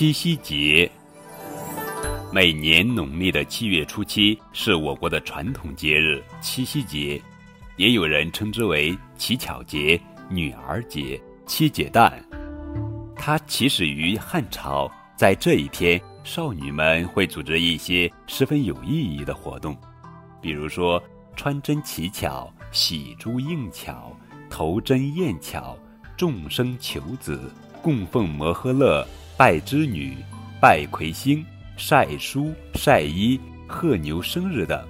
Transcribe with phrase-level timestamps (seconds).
[0.00, 0.90] 七夕节，
[2.32, 7.20] 每年农历的七月初七是我国的传统节日七夕节，
[7.76, 10.00] 也有人称之为乞巧节、
[10.30, 12.18] 女儿节、七姐诞。
[13.14, 19.76] 它起始于汉朝，在这一天，少女们会组织一些十分有意义的活动，
[20.40, 20.98] 比如说
[21.36, 24.16] 穿针乞巧、喜珠应巧、
[24.48, 25.76] 投针验巧、
[26.16, 29.06] 众生求子、供奉摩诃勒。
[29.40, 30.14] 拜织女、
[30.60, 31.42] 拜魁星、
[31.74, 34.86] 晒书、晒衣、贺牛生日等。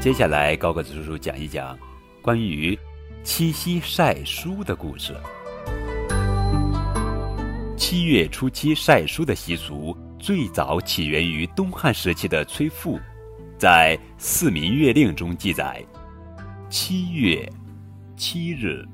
[0.00, 1.78] 接下来，高个子叔叔讲一讲
[2.22, 2.78] 关于
[3.22, 5.14] 七夕晒书的故事。
[7.76, 12.98] 七月初七晒书的习俗最早起源于东汉时期的崔复，
[13.58, 15.84] 在《四民月令》中记载：
[16.70, 17.46] 七月
[18.16, 18.88] 七日，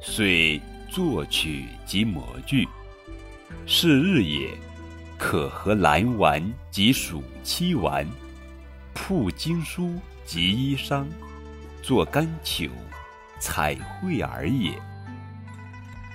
[0.00, 0.60] 遂。
[0.88, 2.66] 作曲及模具，
[3.66, 4.48] 是日也，
[5.18, 8.06] 可和蓝丸及暑期丸，
[8.94, 11.04] 铺经书及衣裳，
[11.82, 12.70] 作干裘，
[13.38, 14.72] 彩绘而也。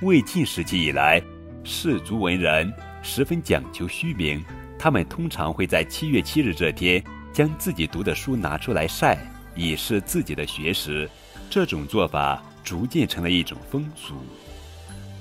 [0.01, 1.21] 魏晋时期以来，
[1.63, 4.43] 士族文人十分讲求虚名，
[4.77, 9.17] 他们通常会在七月七日这天，将自己读的书拿出来晒，
[9.55, 11.09] 以示自己的学识。
[11.49, 14.15] 这种做法逐渐成了一种风俗。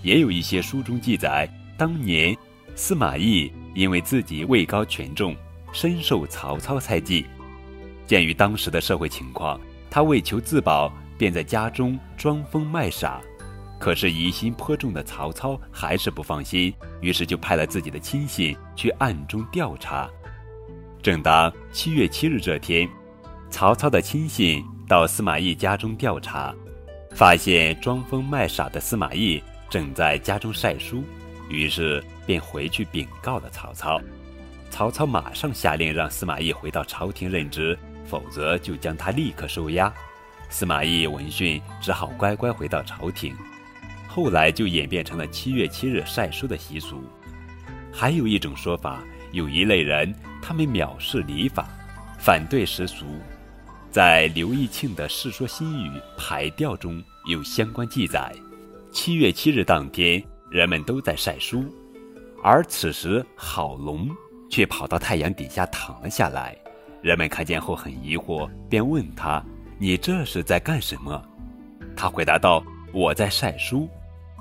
[0.03, 2.36] 也有一些书中记载，当年
[2.75, 5.34] 司马懿因为自己位高权重，
[5.72, 7.25] 深受曹操猜忌。
[8.06, 13.20] 鉴于当时的社会情况，他为求自保，便在家中装疯卖傻。
[13.78, 20.09] 可是疑心颇重的曹操还是不放心，于是就派了自己的亲信去暗中调查。
[21.03, 22.89] 正当七月七日这天，
[23.50, 26.55] 曹操的亲信到司马懿家中调查，
[27.12, 29.42] 发现装疯卖傻的司马懿。
[29.73, 31.03] 正在家中晒书，
[31.48, 33.98] 于是便回去禀告了曹操。
[34.69, 39.91] 曹操马上下令让司马懿回到朝廷任职，否则就将他立刻收押。
[40.50, 43.34] 司马懿闻讯，只好乖乖回到朝廷。
[44.06, 47.03] 后来就演变成了七月七日晒书的习俗。
[47.91, 51.66] 还有一种说法，有一类人，他们藐视礼法，
[52.19, 53.06] 反对时俗。
[53.91, 55.88] 在刘义庆的《世说新语·
[56.19, 58.34] 排调》中有相关记载。
[58.92, 61.64] 七月七日当天，人们都在晒书，
[62.42, 64.10] 而此时郝龙
[64.50, 66.54] 却跑到太阳底下躺了下来。
[67.00, 69.42] 人们看见后很疑惑，便问他
[69.81, 71.20] ：“你这是在干什么？”
[71.97, 73.88] 他回答道：“我在晒书。”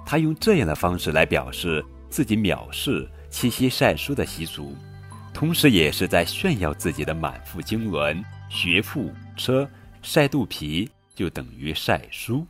[0.06, 4.75] 他用这样的方式来表示自己藐视七夕晒书的习俗，
[5.34, 9.67] 同时也是在炫耀自己的满腹经纶、学富车
[10.01, 12.45] 晒肚皮，就等于晒书。